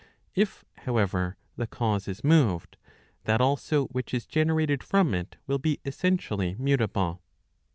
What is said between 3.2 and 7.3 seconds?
that also which is generated from it will be essentially mutable.